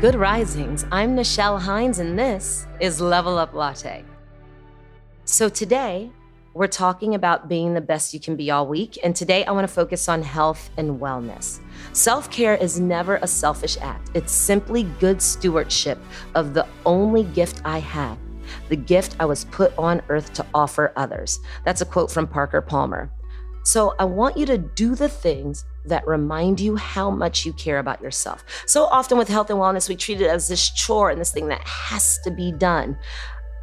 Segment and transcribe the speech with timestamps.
[0.00, 0.86] Good risings.
[0.92, 4.04] I'm Nichelle Hines, and this is Level Up Latte.
[5.24, 6.12] So, today
[6.54, 8.96] we're talking about being the best you can be all week.
[9.02, 11.58] And today I want to focus on health and wellness.
[11.94, 15.98] Self care is never a selfish act, it's simply good stewardship
[16.36, 18.18] of the only gift I have,
[18.68, 21.40] the gift I was put on earth to offer others.
[21.64, 23.10] That's a quote from Parker Palmer.
[23.64, 27.78] So I want you to do the things that remind you how much you care
[27.78, 28.44] about yourself.
[28.66, 31.48] So often with health and wellness, we treat it as this chore and this thing
[31.48, 32.98] that has to be done.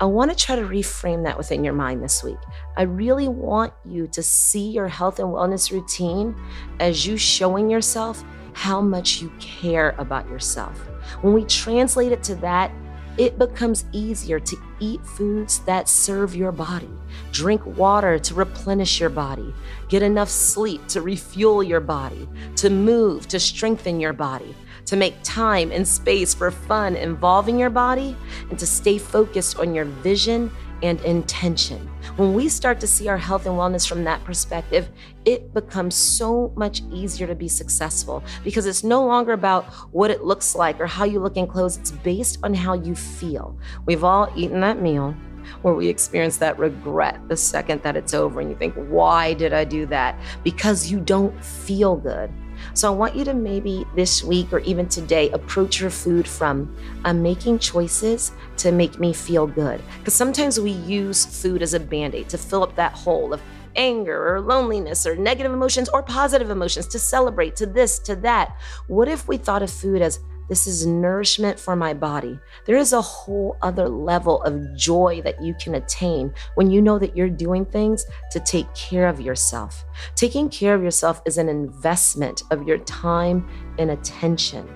[0.00, 2.38] I want to try to reframe that within your mind this week.
[2.76, 6.34] I really want you to see your health and wellness routine
[6.80, 10.76] as you showing yourself how much you care about yourself.
[11.20, 12.72] When we translate it to that,
[13.18, 16.90] it becomes easier to eat foods that serve your body,
[17.32, 19.52] drink water to replenish your body,
[19.88, 25.14] get enough sleep to refuel your body, to move to strengthen your body, to make
[25.22, 28.16] time and space for fun involving your body,
[28.50, 30.50] and to stay focused on your vision
[30.82, 31.88] and intention.
[32.16, 34.88] When we start to see our health and wellness from that perspective,
[35.24, 40.24] it becomes so much easier to be successful because it's no longer about what it
[40.24, 41.78] looks like or how you look in clothes.
[41.78, 43.56] It's based on how you feel.
[43.86, 45.14] We've all eaten that meal
[45.62, 49.52] where we experience that regret the second that it's over and you think, why did
[49.52, 50.18] I do that?
[50.42, 52.32] Because you don't feel good.
[52.74, 56.74] So I want you to maybe this week or even today approach your food from
[57.04, 59.80] I'm making choices to make me feel good.
[59.98, 63.42] Because sometimes we use food as a band aid to fill up that hole of
[63.74, 68.56] anger or loneliness or negative emotions or positive emotions to celebrate to this, to that.
[68.86, 70.20] What if we thought of food as
[70.52, 72.38] this is nourishment for my body.
[72.66, 76.98] There is a whole other level of joy that you can attain when you know
[76.98, 79.82] that you're doing things to take care of yourself.
[80.14, 84.68] Taking care of yourself is an investment of your time and attention.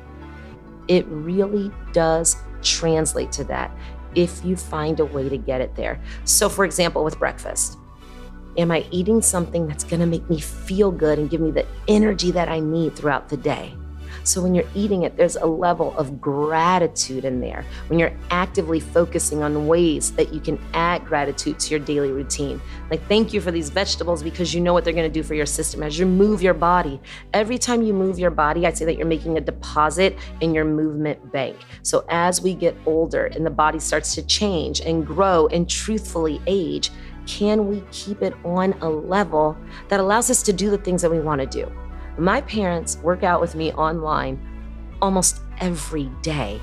[0.89, 3.71] It really does translate to that
[4.15, 6.01] if you find a way to get it there.
[6.25, 7.77] So, for example, with breakfast,
[8.57, 12.31] am I eating something that's gonna make me feel good and give me the energy
[12.31, 13.75] that I need throughout the day?
[14.27, 17.65] So when you're eating it, there's a level of gratitude in there.
[17.87, 22.61] When you're actively focusing on ways that you can add gratitude to your daily routine.
[22.91, 25.35] Like, thank you for these vegetables because you know what they're going to do for
[25.35, 27.01] your system as you move your body.
[27.35, 30.65] Every time you move your body, I'd say that you're making a deposit in your
[30.65, 31.57] movement bank.
[31.83, 36.41] So as we get older and the body starts to change and grow and truthfully
[36.49, 36.91] age,
[37.27, 39.57] can we keep it on a level
[39.89, 41.71] that allows us to do the things that we want to do?
[42.19, 44.41] My parents work out with me online
[45.03, 46.61] almost every day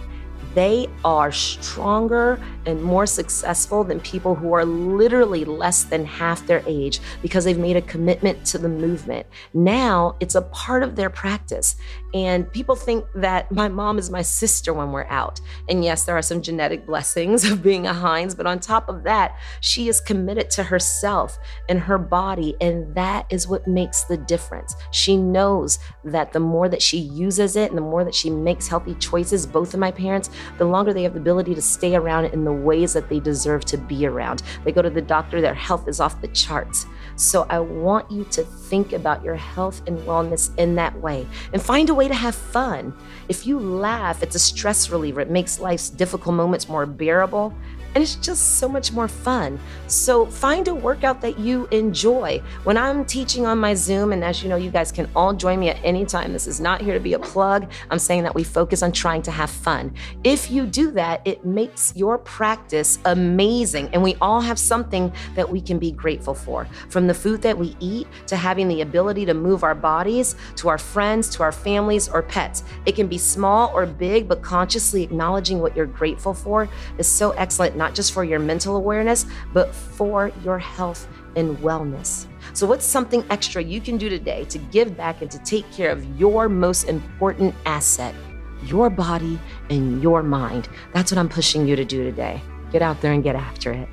[0.54, 6.64] they are stronger and more successful than people who are literally less than half their
[6.68, 9.26] age because they've made a commitment to the movement.
[9.54, 11.76] Now it's a part of their practice.
[12.14, 15.42] And people think that my mom is my sister when we're out.
[15.68, 19.04] And yes, there are some genetic blessings of being a Hines, but on top of
[19.04, 21.38] that, she is committed to herself
[21.70, 22.56] and her body.
[22.62, 24.76] And that is what makes the difference.
[24.92, 28.68] She knows that the more that she uses it and the more that she makes
[28.68, 32.26] healthy choices, both of my parents, the longer they have the ability to stay around
[32.26, 34.44] in the ways that they deserve to be around.
[34.64, 36.86] They go to the doctor, their health is off the charts.
[37.16, 41.62] So I want you to think about your health and wellness in that way and
[41.62, 42.94] find a way to have fun.
[43.30, 45.22] If you laugh, it's a stress reliever.
[45.22, 47.54] It makes life's difficult moments more bearable
[47.96, 49.60] and it's just so much more fun.
[49.88, 52.42] So find a workout that you enjoy.
[52.64, 55.60] When I'm teaching on my Zoom, and as you know, you guys can all join
[55.60, 56.34] me at any time.
[56.34, 57.70] This is not here to be a plug.
[57.92, 59.94] I'm saying that we focus on trying to have fun.
[60.24, 63.90] If you do that, it makes your practice amazing.
[63.94, 66.66] And we all have something that we can be grateful for.
[66.90, 70.70] From the food that we eat to having the ability to move our bodies, to
[70.70, 72.64] our friends, to our families or pets.
[72.86, 76.68] It can be small or big, but consciously acknowledging what you're grateful for
[76.98, 81.06] is so excellent not just for your mental awareness, but for your health
[81.36, 82.28] and wellness.
[82.54, 85.92] So, what's something extra you can do today to give back and to take care
[85.92, 88.16] of your most important asset,
[88.64, 89.38] your body
[89.70, 90.70] and your mind?
[90.94, 92.42] That's what I'm pushing you to do today.
[92.72, 93.90] Get out there and get after it.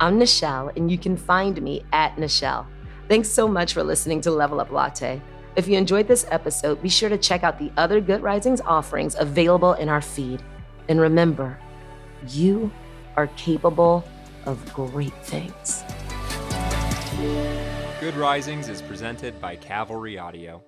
[0.00, 2.66] I'm Nichelle, and you can find me at Nichelle.
[3.08, 5.22] Thanks so much for listening to Level Up Latte.
[5.56, 9.16] If you enjoyed this episode, be sure to check out the other Good Risings offerings
[9.18, 10.42] available in our feed.
[10.90, 11.58] And remember,
[12.28, 12.70] you
[13.16, 14.04] are capable
[14.44, 15.82] of great things.
[18.00, 20.62] Good Risings is presented by Cavalry Audio.